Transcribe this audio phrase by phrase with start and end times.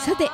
[0.00, 0.30] さて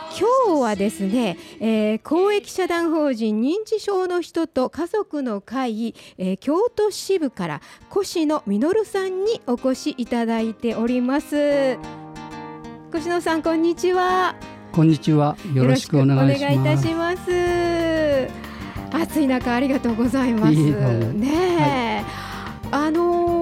[0.47, 11.79] 今日はですね、えー、公益社団法人認知症の人と家族の会、えー、京都支部から越野実さんにお越しいただいております。
[12.95, 14.37] 越野さんこんにちは。
[14.71, 15.37] こんにちは。
[15.53, 18.29] よろしくお願いいたします。
[18.93, 20.55] 暑い中ありがとうございます。
[20.55, 22.05] ね、
[22.63, 23.36] はい、あのー、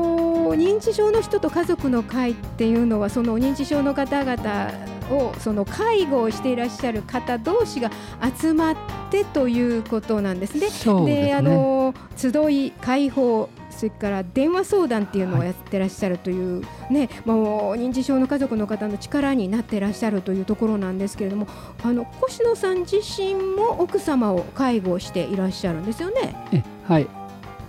[0.54, 4.72] 認知症の人と家族の会っていうのはその認知症の方々
[5.10, 7.90] をその介護をしていらっしゃる方同士が
[8.38, 8.76] 集まっ
[9.10, 10.68] てということなんですね。
[11.04, 21.48] で、ね、あの集い解放それから電話相談っていうのをやってらっしゃるという、はい、ね、もう認知症の家族の方の力になってらっしゃるというところなんですけれども、
[21.82, 26.36] あの越野さん自身も奥様を介護していらっしゃるんですよね。
[26.52, 27.08] えはい、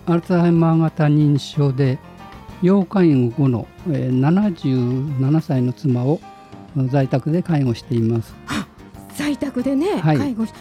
[0.05, 1.98] アルツハイマー型認知症で
[2.62, 6.20] 要介護後の、えー、77歳の妻を
[6.90, 8.34] 在宅で介護しています。
[9.16, 10.54] 在宅でね、はい、介護し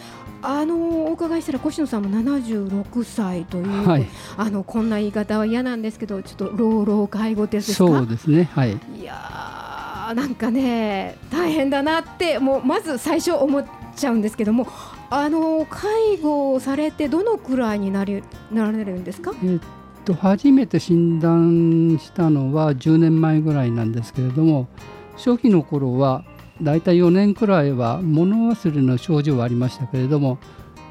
[0.42, 7.76] あのお伺いしたら越野さんも76歳という、はい、あのこんな言い方は嫌なんですけどちょっと老老介護ですか？
[7.78, 8.48] そうですね。
[8.52, 8.72] はい。
[8.72, 13.64] いやなんかね大変だなってもうまず最初思っ
[13.96, 14.68] ちゃうんですけども
[15.10, 19.32] あの介護をされてどのくらいになりなられるんですか？
[19.42, 19.58] えっ
[20.04, 24.68] と初めて診断したのは10年前ぐらいなんですけれども
[25.16, 26.24] 初期の頃は
[26.62, 30.38] だいたい4年くらいは物忘れの症状はありましたけれども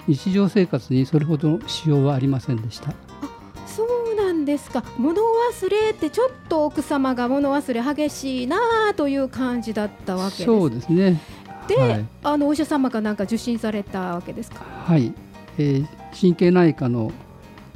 [0.08, 2.94] 日常生活にそれほど使用はありませんでした。
[3.66, 4.84] そうなんですか。
[4.98, 8.58] 物忘れってちょっと奥様が物忘れ激しいな
[8.96, 10.46] という感じだったわけです。
[10.46, 11.22] そうですね。
[11.70, 14.60] で、はい、あのお医者様かなんか受診されたわけですか？
[14.86, 15.14] はい、
[15.58, 15.88] えー、
[16.20, 17.14] 神経内科の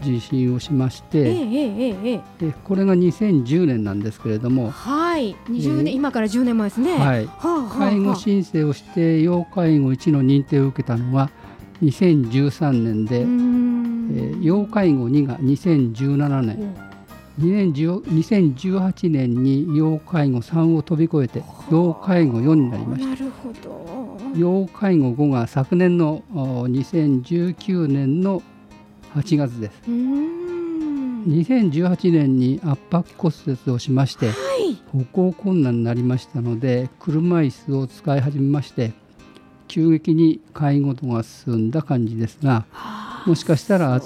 [0.01, 5.35] 受診をしまして、ええええこれが2010年なんですけれども、はい。
[5.49, 7.25] 20年、今から10年前ですね、はい。
[7.25, 11.29] はあはあ、介護申請をして要介護1の認定を受けたのは
[11.81, 16.75] 2013年で、えー、要介護2が2017年、
[17.39, 23.09] 2018年に要介護3を飛び越えて要介護4になりました。
[23.09, 24.07] なるほど。
[24.35, 28.43] 要介護5が昨年の2019年の
[29.17, 29.81] 8月です。
[31.27, 38.93] 2018年に圧迫骨折をしまして、はい、歩行困難になりましたので車椅子を使い始めまして
[39.67, 42.65] 急激に介護度が進んだ感じですが
[43.25, 43.99] もしかしたら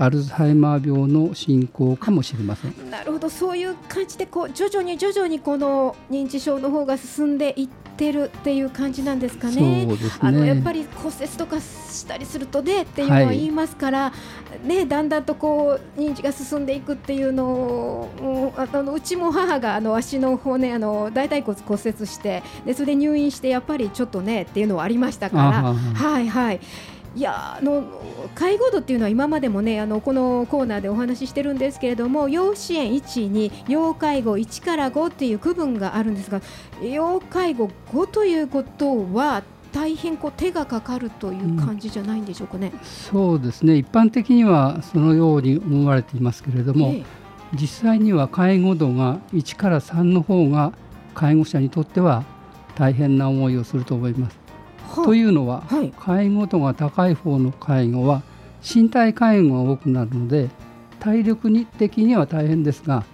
[0.00, 2.90] アルツハイマー病の進行かもしれません。
[2.90, 3.28] なるほど。
[3.28, 9.84] そういう感じでこう徐々に徐々にこの認知症の方が進んでいってるっていう感じなんですかね。
[9.84, 14.12] ねあのやっぱり骨折とかしたりするとねっていうのは言いますから、は
[14.64, 26.60] い、ねだんだんとこう認知が進んでいくっていうのをあのうちも母があの足の骨あの大腿骨骨折してでそれで入院してやっぱりちょっとねっていうのはありましたからはいはい。
[27.18, 27.82] いやあの
[28.36, 36.40] 介護度っていうのは今までもねあのこのコーナーでお話ししてるんですけれども要支援1、2要介護1から5っていう区分があるんですが
[36.80, 39.42] 要介護5ということは
[39.72, 43.76] 大変こう手がかかるという感じじゃないんでしょうかね、うん、そうですね。
[43.76, 47.04] 一般的にはそのように思われていますけれども、ええ、
[47.54, 50.72] 実際には介護度が1から3の方が
[51.14, 52.24] 介護者にとっては
[52.76, 54.47] 大変な思いをすると思います。
[54.94, 58.22] というのは、はい、介護度が高い方の介護は
[58.62, 60.48] 身体介護が多くなるので
[61.00, 63.04] 体力的には大変ですが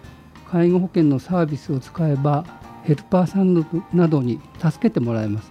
[0.51, 2.45] 介護保険のサービスを使えば
[2.85, 5.51] ヘルパーさんなどに助けてもらえます。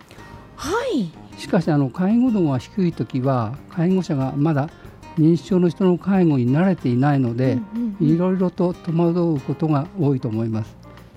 [0.56, 4.70] はい、しかしあの介護度が低い時は介護者がまだ
[5.18, 7.60] 認知症の人の介護に慣れていないので、
[8.00, 10.76] いろいろと戸惑うことが多いと思います。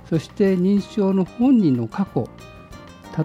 [0.08, 2.28] そして認知症の本人の過去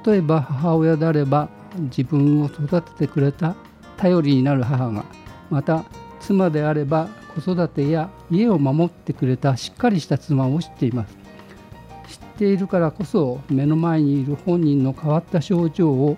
[0.06, 3.56] 例えば母親であれば自分を育ててくれた
[3.98, 5.06] 頼りになる母が
[5.50, 5.86] また
[6.20, 11.18] 妻であれば子育てや家を守ってくれたしっかりした妻を知っています。
[12.08, 16.18] 知っているからこそ目の前にいる本人の変わった症状を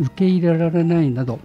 [0.00, 1.38] 受け入れられないなど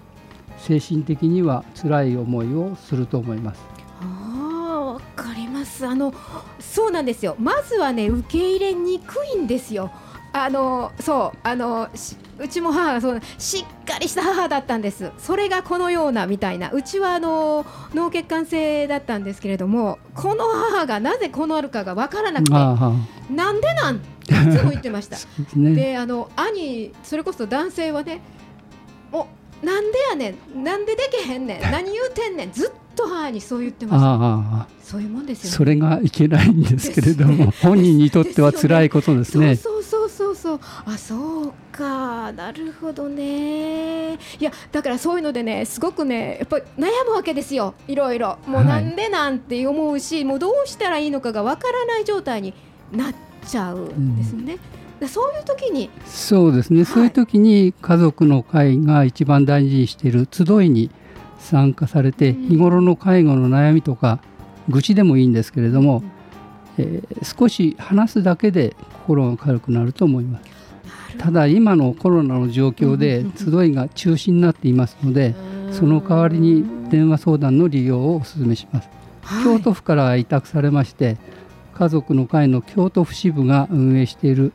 [0.57, 3.61] 精神的には辛い思いをすると思います。
[4.01, 5.85] あわかります。
[5.85, 6.13] あの
[6.59, 7.35] そうなんですよ。
[7.39, 9.91] まずはね受け入れにくいんですよ。
[10.45, 11.89] あのそうあの
[12.39, 15.11] うちも母がそうしっかりした母だったんです。
[15.17, 16.71] それがこのようなみたいな。
[16.71, 23.95] うちはあの脳血管性だったんですけれどもこの母がなぜこのあるかが分からなくてなんでなん？
[23.97, 25.17] っていつも言ってました。
[25.55, 28.21] ね、であの兄それこそ男性はね
[29.11, 29.25] お
[29.63, 30.63] なんでやねん？
[30.63, 31.61] なんでできへんねん？
[31.71, 32.51] 何言うてんねん？
[32.51, 34.67] ずっと母にそう言ってました。
[34.83, 39.55] そういうもんですよ、ね、それがいけないんですけれども、ね、本人にとっては辛いことですね。
[39.55, 39.96] そうそうそうそう
[40.57, 42.31] どあそうか。
[42.33, 44.13] なるほどね。
[44.13, 47.73] いやだからそういうのでねすごくねやっぱり悩むわけですよ。
[47.87, 48.37] いろいろ。
[48.47, 52.53] もうなんでなんて思うし、はい、もうどうしたらいいのかがわからない状態に
[52.91, 53.13] なっ
[53.45, 54.57] ちゃうんですよね。
[55.01, 55.89] うん、そういう時に。
[56.05, 60.89] そうですね、はい、そういう時に家族の会が一番大事にしている集いに
[61.39, 64.19] 参加されて、うん、日頃の介護の悩みとか
[64.69, 66.16] 愚痴でもいいんですけれども、うん
[66.77, 70.57] えー、少し話すだけで心が軽くなると思います。
[71.17, 75.35] ただ今のコロナの状況で集いが中止になっていますので
[75.71, 78.89] その代わりに電話相談の利用をお勧めします、
[79.21, 81.17] はい、京都府から委託されまして
[81.73, 84.53] 家族の会の京都府支部が運営している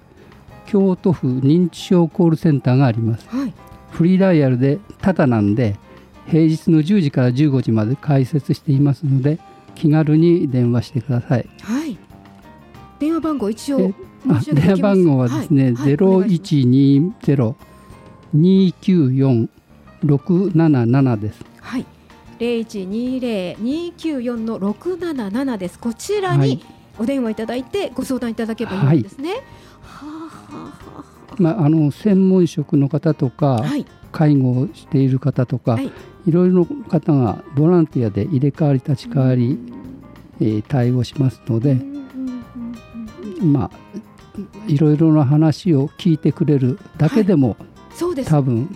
[0.66, 3.54] 京都府認知症コールセンターがあります、はい、
[3.90, 5.76] フリーダイヤルでただなんで
[6.26, 9.38] 平日の10時から15時まで開設していますので
[9.74, 11.48] 気軽に電話してください。
[11.62, 11.98] はい
[13.02, 13.78] 電話番号一応
[14.54, 17.56] 電話番号はですね、ゼロ一二ゼロ
[18.32, 19.48] 二九四
[20.04, 21.44] 六七七です。
[21.60, 21.86] はい。
[22.38, 25.80] 零一二零二九四の六七七です。
[25.80, 26.64] こちらに
[26.96, 29.42] お電話いただいてご相談いただけばいいんですね。
[29.80, 30.74] はい、はあは
[31.32, 35.90] あまああの専門職の方とか、はい、介護をしている方とか、はい、
[36.26, 39.58] いろいろな方がボランティアで入れ替わり立ち替わり、
[40.40, 41.90] えー、対応しますので。
[43.42, 43.70] まあ
[44.66, 47.58] いろいろな話を聞いてくれるだけでも、はい、
[47.94, 48.74] そうです多分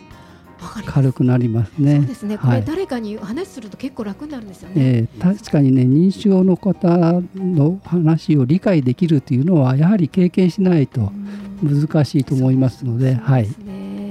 [0.86, 1.96] 軽くなりますね。
[1.98, 2.38] そうですね。
[2.38, 4.74] これ、誰かに話すると結構楽になるんですよね。
[4.76, 11.12] えー、確かにね認知症の方の話を理解できるというのはやはり経験しないと
[11.62, 13.48] 難しいと思いますので、はい。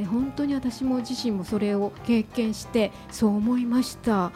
[0.06, 4.31] 本当に私も自身もそれを経験してそう思いました。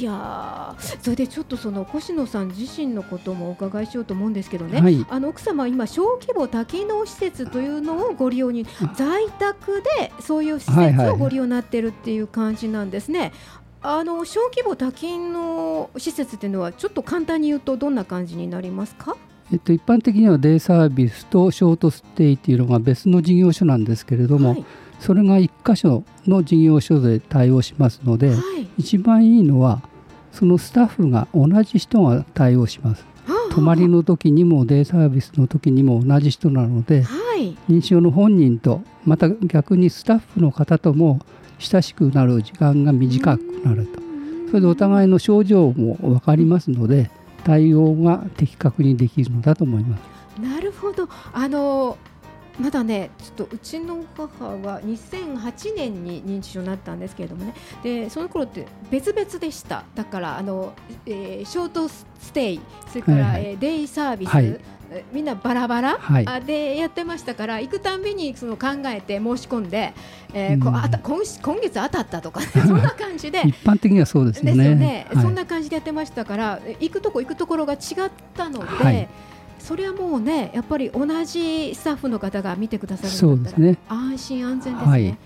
[0.00, 8.66] いやそれでちょっとその越野さん自身のこともお伺いしようと思うんですけどね、はい、あの奥様今小規模多機能施設というのをご利用に
[8.96, 13.18] 在宅でそういう施設をご利用になってるっていう感じなんですね。
[13.18, 13.38] はいはい
[13.86, 19.14] あの小規模多機能施設っていうのはちょっと簡単に言うとどんな感じになりますか？
[19.52, 24.64] えっと、一般的にはデイサービスとショートステイっていうのが別の事業所なんですけれども、はい、
[25.00, 29.82] それが1箇所の事業所で対応しますので、はい、一番いいのは
[30.32, 33.06] そのスタッフが同じ人が対応します。
[33.50, 41.20] 泊まりの時にもデイサービスの時にも同じ人なので、はい、認知症の本人とまた逆にスタッフの方とも
[41.58, 44.00] 親しくなる時間が短くなると。
[44.48, 47.10] それでお互いの症状も分かりますので
[47.44, 50.40] 対応が的確にできるのだと思います。
[50.40, 51.08] なるほど。
[51.32, 51.96] あの
[52.60, 57.54] まだねちょっとうちの母は2008年に認知症になったんですけれどもね。
[57.82, 59.84] でその頃って別々でした。
[59.94, 60.72] だからあの、
[61.06, 64.60] えー、ショートステイそれから、はいはい、えー、デイサービス、はい。
[65.12, 69.92] みんなバラバラ、はい、でやってましたから行くたんびにその考えて申し込んで、
[70.32, 73.42] えー、こあた今今月当たったとか、ね、 そんな感じで。
[73.44, 75.06] 一般的にはそうですよね、ね。
[75.12, 77.78] はい、そんな感じでやってましたから行くとこ行くところが違っ
[78.34, 78.84] たので。
[78.84, 79.08] はい
[79.64, 84.90] それはもうねやっぱり同じスタッフの方が見てくださるんだったら、ね、安心安全ですね。
[84.90, 85.18] はい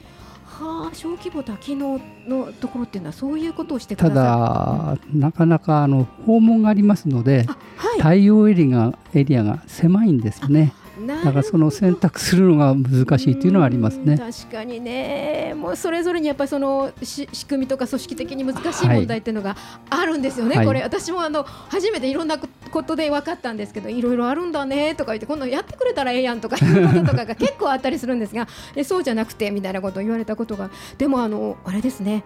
[0.58, 7.44] はあ、小規模多機能のところっていうのはそういうことをしてただ、なかなかあの訪問がありますので、
[7.76, 10.73] はい、対応エリアがエリアが狭いんですよね。
[11.06, 14.19] だからその選択するのが難しいっていうのはありますね。
[14.19, 19.57] 確かにね、もうそれぞれにやっぱりその仕組みとか組織的に難しい問題っていうのが
[19.90, 20.57] あるんですよね。
[20.57, 32.25] はい、これ私もあの初めていろんなことで分かったんですけど、いろいろあるんだねとか言って今度やってくれたらええやんとかいうこととかが結構あったりするんですが、えそうじゃなくてみたいなことを言われたことが、でもあのあれですね。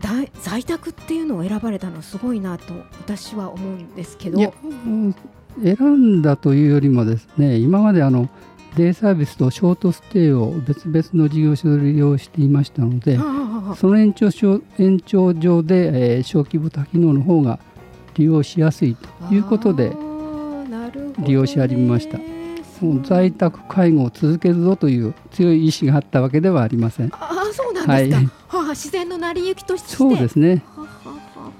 [0.00, 4.54] 在宅っていうのを選ばれたのはすごいなと私は思うんですけど。
[5.62, 8.28] 選んだというよりもですね今まであの
[8.76, 13.18] デイサービスとショートステイを別々の事業所で利用していましたので
[13.76, 14.28] その延長
[14.78, 17.58] 延長上で、えー、小規模多機能の方が
[18.14, 19.96] 利用しやすいということで
[21.18, 22.18] 利用し始めました。
[22.80, 27.10] もう在宅介護を続けるぞという強い意志があったわけではありません。
[27.86, 28.16] なんですか？
[28.16, 29.88] はい、 はあ、自然の成り行きとして。
[29.88, 30.62] そうですね。
[30.74, 30.86] はは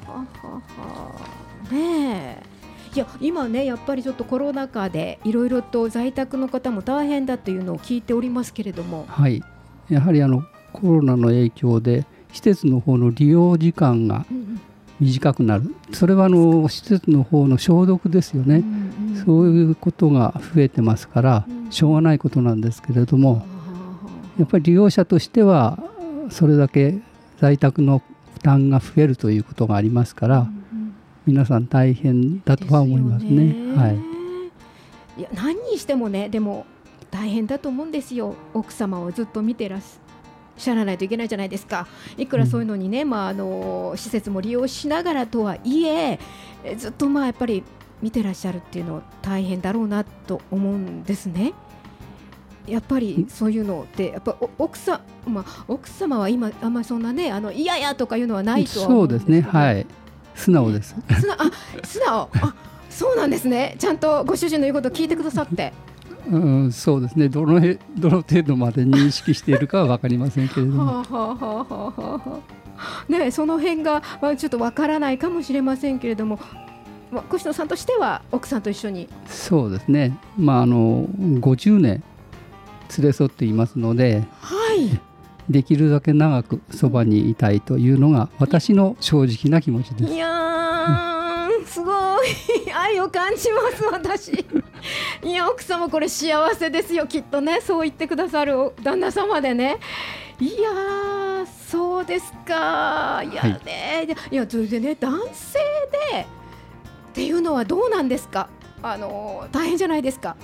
[0.06, 0.22] は
[0.52, 2.42] はねえ。
[2.94, 9.04] いや今ねやっぱりちょっとコロナ禍でいろいろと在宅の方も大変だというのを聞いておりますけれども。
[9.06, 9.42] はい。
[9.88, 14.26] やはりあのコロナの影響で施設の方の利用時間が
[15.00, 23.46] 短くなる、それはあの施設の方の消毒ですよね、うんうん、そういうことが増えてますから、しょうがないことなんですけれども、
[24.38, 25.78] やっぱり利用者としては
[26.30, 26.98] それだけ
[27.38, 28.02] 在宅の
[28.34, 30.48] 負担が増えるということがありますから、
[31.26, 33.30] 皆さん大変だとは思いますね。
[33.30, 33.76] すね。
[33.76, 36.66] はい、いや何にしてもねでも
[37.10, 38.34] 大変だと思うんですよ。
[38.54, 39.80] 奥様をずっと見てらっ
[40.56, 41.86] しゃらないといけないじゃないですか。
[42.16, 46.18] いくらそういうのにね、うん、まあ、あの施設も利用しながらとはいえ
[46.76, 47.62] ずっとまあやっぱり
[48.02, 51.52] 見てらっしゃるっていうの大変だろうなと思うんですね。
[52.70, 59.86] やっぱりそういうのってやっぱ奥さまあ、奥様は今あんまりそんなねあの嫌やとかいうのはないとそうですねはい。
[60.38, 60.94] 素直です。
[61.20, 61.36] 素直。
[61.36, 61.50] あ
[61.84, 62.30] 素直。
[62.40, 62.54] あ
[62.88, 63.74] そうなんですね。
[63.78, 65.72] ちゃんとご主人の言うことを聞いてくださって。
[66.30, 67.28] うん、そうですね。
[67.28, 67.60] どの
[67.96, 72.42] どの程度まで認識しているかは分かりませんけれども。
[73.08, 76.38] ね、その辺が、まあ、ちょっとわからないかもしれませんけれども、
[77.10, 79.08] まあ、越野さんとしては奥さんと一緒に。
[79.26, 82.02] そうですね、まあ、あの50年
[82.96, 85.00] 連れ添っていますので、はい、
[85.50, 90.12] できるだけ長くそばにいたいというのが私の正直な気持ちです。
[90.12, 91.92] いやすご
[92.24, 92.26] い。
[92.74, 94.46] 愛を感じます私。
[95.22, 97.60] いや奥様これ幸せですよきっとね。
[97.60, 99.78] そう言ってくださる旦那様でね。
[100.40, 103.22] いやそうですか。
[103.24, 105.58] いやね、はい、いやそれでね男性
[106.12, 106.26] でっ
[107.12, 108.48] ていうのはどうなんですか
[108.82, 110.02] あの大変じゃない。
[110.02, 110.36] ですか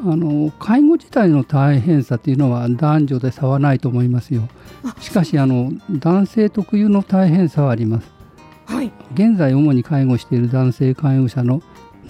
[0.00, 4.48] あの介護自体の大変さというのは男女で差はないと思いますよ。
[5.00, 8.10] しかしあの男性特有の大変さはあります。
[8.66, 11.62] はい、現在主に介護している男性介護者の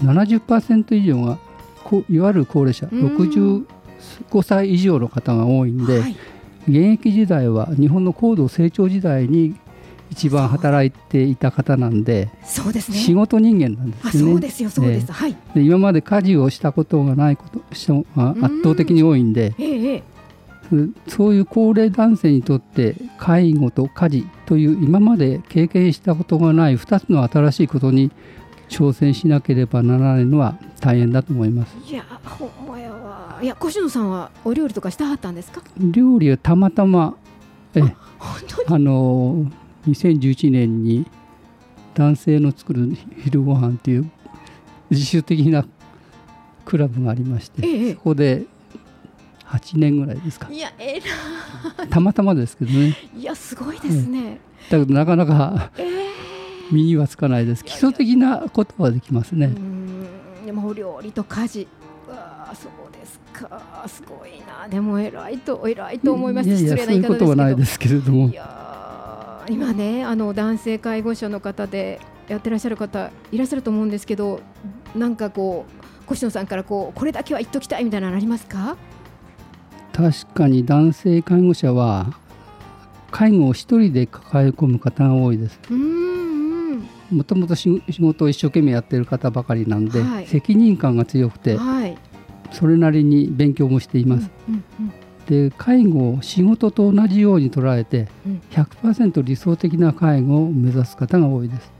[0.03, 1.37] 70%以上が
[2.09, 3.63] いわゆる高齢者65
[4.43, 6.15] 歳以上の方が多いんで、はい、
[6.67, 9.55] 現役時代は日本の高度成長時代に
[10.11, 12.97] 一番働いていた方なんでそうですね。
[12.97, 14.31] 仕事人間なんですね。
[14.31, 14.69] そうですよ。
[14.69, 20.03] そうです、はい、で今まで家事をしたことがないこと人が圧倒的に多いんで、ええ、
[21.07, 28.11] そういう高齢男性にとって介護と家事という今まで経験したことがない2つの新しいことに
[28.67, 31.75] 挑戦しなければならないのは大変だと思います。
[31.87, 33.39] いやほんまやわ。
[33.41, 35.61] いや越野さんはお料理とかしたはったんですか？
[35.79, 37.15] 料理はたまたま
[37.73, 37.81] え
[38.67, 39.51] あの
[39.87, 41.05] 2011年に
[41.93, 44.09] 男性の作る昼ご飯っていう
[44.89, 45.65] 自主的な
[46.65, 48.45] クラブがありまして、ええ、そこで
[49.45, 50.49] 8年ぐらいですか。
[50.51, 50.99] いやえ
[51.77, 52.95] らたまたまですけどね。
[53.17, 56.09] いやすごいですね、だけどなかなか、えー、
[56.71, 57.65] 身にはつかないです。
[57.65, 59.51] 基礎的なことはできますね。
[60.45, 61.67] でもお料理と家事。
[62.07, 63.85] わそうですか。
[63.87, 64.67] すごいな。
[64.67, 66.49] でも偉いと偉いと思います。
[66.49, 67.07] 失礼な言い方ですけど。
[67.07, 68.29] そういうことはないですけれども。
[68.29, 68.69] いや
[69.49, 74.41] 今ねあの男性介護者の方でやってらっしゃる方いらっしゃると思うんですけど
[74.95, 75.65] なんかこ
[76.09, 78.77] う越野さんからこうこれだけは言っときたいみたいなのありますか？
[79.93, 82.13] 確かに男性介護者は
[83.11, 85.59] 介護を一人で抱え込む方が多いです。
[87.11, 91.97] もともと仕事を一生懸命やってる方ばかりなんで、はい、責任感が強くて、はい、
[92.51, 94.29] それなりに勉強もしています。
[94.47, 94.93] うんうんうん
[95.29, 98.07] で介護を仕事と同じように捉えて
[98.49, 101.71] 100%理想的な介護を目指す方が多いです。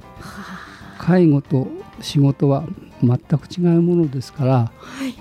[0.99, 1.67] 介護と
[1.99, 2.63] 仕事は
[3.01, 4.71] 全く違うものですから、は
[5.07, 5.15] い、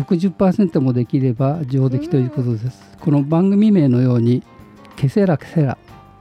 [0.00, 2.96] 60%もできれば上出来ということです。
[2.98, 4.42] この番組名のように
[4.96, 5.76] 「けせらけせら」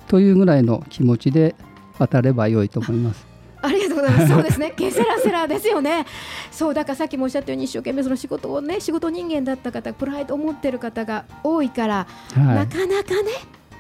[0.10, 1.55] というぐらいの気持ちで
[1.98, 3.28] 渡れば良いと思います。
[3.62, 4.28] ありがとうございます。
[4.28, 4.74] そうですね。
[4.75, 6.06] ケセラセラですよね。
[6.51, 13.32] そうだからさっきもおっしゃったように一生懸命その仕事をね仕事人間だった方プライドを持ってる方が多いから、はい、なかなかね。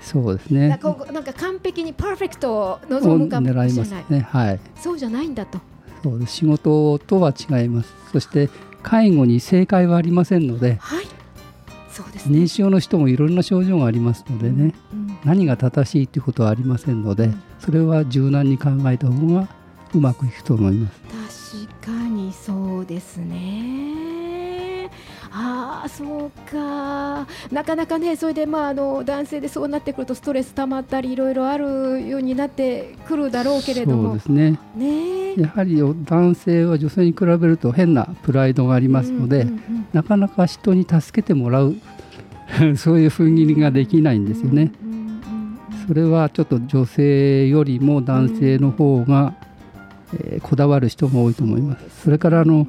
[0.01, 0.69] そうですね。
[0.69, 4.05] なんかなんか完璧にパーフェクトを望むかもしれない。
[4.09, 4.59] ね、はい。
[4.75, 5.59] そうじゃないんだと。
[6.03, 7.93] そうです仕事とは違います。
[8.11, 8.49] そして
[8.81, 10.77] 介護に正解はありませんので。
[10.79, 11.05] はい。
[11.91, 19.49] そうです、ね、認知症の人もいろんな症状がありますのでね、うんうん、何が正しいということはありませんので、それは柔軟に考えた方が
[19.93, 20.89] うまくいくと思いま
[21.29, 21.65] す。
[21.65, 24.89] 確かにそうですね。
[25.31, 27.27] ああそうか。
[27.51, 34.09] なかなかねそれでまああの男性でそうなってくるとストレス溜まったりいろいろあるようになってくるだろうけれども。
[34.09, 34.59] そうですね。
[34.75, 35.35] ね。
[35.41, 41.75] やはり男性は女性に比べると変なプライドがありますので、うんうんうん、なかなか人に助けてもらう
[42.77, 44.71] そういう踏ん切りができないんですよね。
[45.87, 49.33] それはちょっと女性よりも男性の方が
[50.13, 52.03] えー、こだわる人も多いと思います。
[52.03, 52.67] それからあの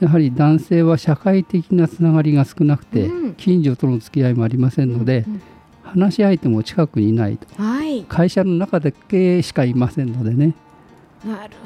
[0.00, 5.42] やはり男性は社会的なつながりが少なくて、うん、近所との付き合いもありませんので、うん、
[5.82, 10.54] 話し相手も近くにいないと、はい、会社の中だけしかいませんのでね。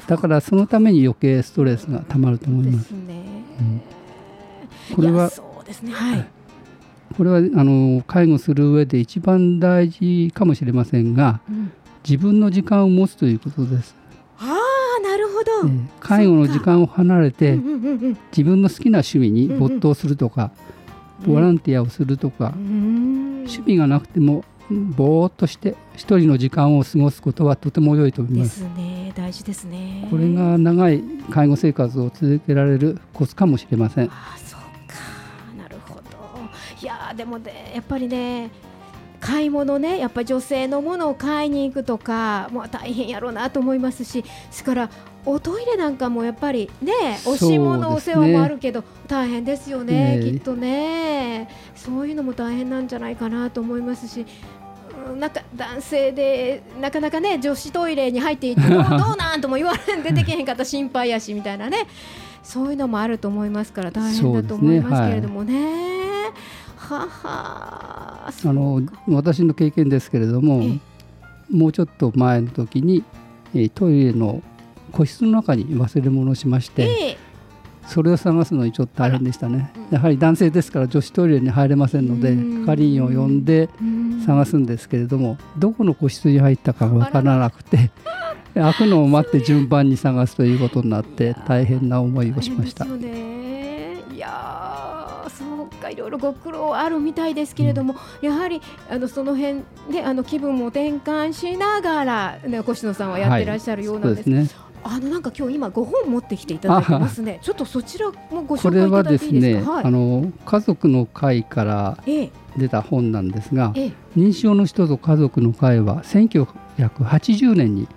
[0.07, 2.93] だからそのために余計ストレスがたまると思います。
[4.93, 6.27] これはそうですね、はい、
[7.15, 11.39] これはあの介護する上で一番大事かもしれませんが、
[12.03, 13.95] 自分の時間を持つということです。
[15.45, 17.55] ど、介護の時間を離れて
[18.31, 20.51] 自分の好きな趣味に没頭するとか、
[21.25, 28.63] ボランティアをするとか、趣味がなくてもぼーっとして一人の時間を過ごすことはとても良いと思います。
[28.63, 29.13] ですね。
[29.15, 30.07] 大事ですね。
[30.09, 34.09] これが長い介護生活を続けられるコツかもしれません。
[34.09, 34.95] あそうか。
[35.61, 36.01] なるほど。
[36.81, 38.49] いやでもねやっぱりね
[39.25, 44.89] 買い物ねやっぱ女性のものを買いに行くとかもう大変やろうなと思いますしそれから
[45.25, 46.93] おトイレなんかもやっぱりね
[47.25, 51.49] おし物お世話もあるけど大変ですよね、ね、きっとね。
[51.75, 54.25] そういうのも大変なんじゃないかなと思いますし
[55.19, 58.77] なんか男性でなかなかね女子トイレに入っていって どう
[59.17, 61.87] なんとも言われん出てけへんかった心配やしみたいなね。
[62.43, 66.04] そういうのもあると思いますから大変だと思いますけれどもね。
[66.85, 70.63] ははあの私の経験ですけれども
[71.49, 73.03] もうちょっと前の時に
[73.73, 74.41] トイレの
[74.91, 77.17] 個室の中に忘れ物をしまして、
[77.87, 83.69] それを探すのにちょっと大変でしたね、やはり男性ですから女子トイレに入れませんので係員を呼んで
[84.25, 87.91] 探すんですけれどもどこの個室に入ったか分からなくて
[88.55, 92.85] 開くのを待って順番に探すということになって大変な思いをしました。
[92.85, 94.64] いや
[95.85, 99.61] かいろいろご苦労あるみたいですけれども、うん、やはりあのその辺
[99.91, 104.29] であの気分も転換しながら、ね、越野さんはやってらっしゃるようなんです。
[104.29, 104.65] はい、すね。
[104.87, 107.39] あのなんか今日今5本持ってきていただいてますね。
[107.41, 109.71] ちょっとそちらもご紹介いただいていいですか？
[109.71, 111.97] これはですね、はい、あの家族の会から
[112.55, 117.87] 出た本なんですが、ええ、認知症の人と家族の会は1980年に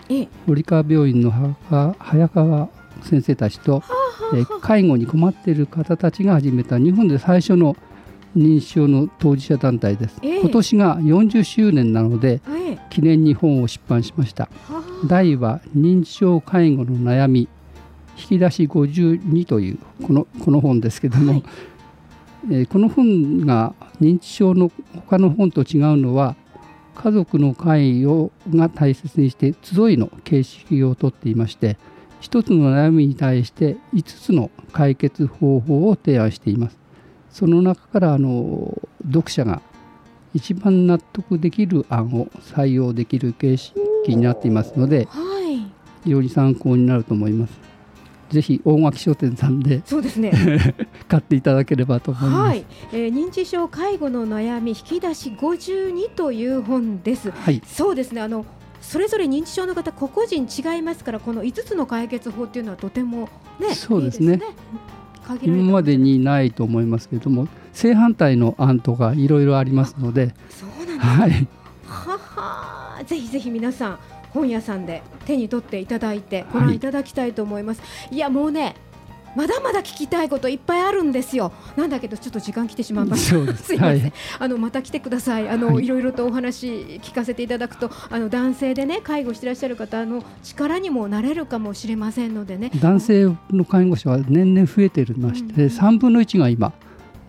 [0.47, 1.31] 堀川病院の
[1.99, 2.69] 早川
[3.03, 3.83] 先生たちと、
[4.35, 7.77] え介護に困っている方たちが始めた日本で最初の
[8.37, 14.49] 認知症の当事者団体です、え今年が40周年なので、え記念に本を出版しました。
[15.07, 17.49] 題は認知症介護の悩み。
[18.19, 21.45] 引き出し52というこのこの本ですけども、はい、
[22.51, 24.73] えー、この本が認知症の
[25.07, 26.35] 他の本と違うのは
[26.97, 31.79] 家族の会をが大切にして集いの形式をとっていまして
[32.21, 36.79] 一つの悩みに対して5つの解決方法を提案しています。
[37.31, 39.63] その中からあの読者が
[40.35, 43.75] 一番納得できる案を採用できる形式
[44.09, 45.59] になっていますので、はい、
[46.05, 47.69] 非常に参考になると思います。
[48.31, 50.33] ぜひ大垣書店さんでそうですね
[51.09, 52.43] 買っていただければと思います。
[52.43, 57.31] はい、えー、認知症介護の悩み引き出し52という本です。
[57.31, 58.45] はい、そうですねあの
[58.81, 64.45] それぞれ認知症の方個々人違いますからこの5つの解決法っていうのはとてもねそうですね、ね、
[65.43, 70.35] 今までにないと思いますけれども正反対の案とかいろいろありますので。
[70.51, 71.49] そうなんです、はい、
[71.87, 73.99] ははぜひぜひ皆さん
[74.31, 76.79] 本屋さんで手に取っていただいてご覧い。
[76.81, 78.75] ただきたいと思います、はい、いやもうね
[79.37, 81.53] まだまだ聞きたいこといっぱいあるんですよ。
[81.77, 83.55] なんだけどちょっと時間来てしまいました。
[83.55, 84.01] すいません。
[84.01, 85.49] はい、あのまた来てください。
[85.49, 86.67] あの、はい、いろいろとお話
[87.03, 92.71] 聞かせていただくと、あの男性でね介護していらっしゃる方の力にもなれるかもしれませんのでね。
[92.81, 96.73] 男性の介護者は年々増えていまして、三、うん、分の一が今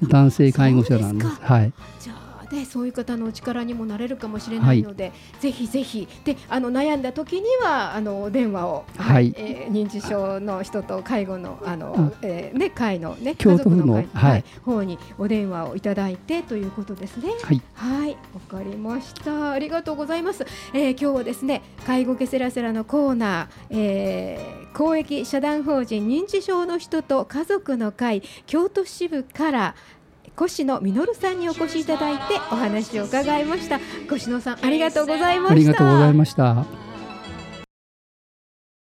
[0.01, 1.31] 男性介護者なんです。
[1.41, 1.73] はい。
[1.99, 2.13] じゃ
[2.51, 6.07] でそういう方のお力にもなれるかもしれないので、はい、ぜひぜひ。
[6.23, 17.29] であの悩んだ時にはあの電話を、はい、はい、えー、認知症の人と介護のあの、えー、ね会のね家族の会はい、方にお電話をいただいてということですね。
[17.43, 17.61] はい。
[17.73, 18.11] はい。
[18.33, 19.51] わかりました。
[19.51, 20.45] ありがとうございます。
[20.73, 29.75] えー、今日はですね介護ケセラセラのコーナー、えー、公益社団法人認知症の人と家族の会京都支部から
[30.41, 33.79] 越野実さんにお越しいただいてお話を伺いました。
[34.13, 35.51] 越野さんありがとうございました。
[35.51, 36.88] ありがとうございました。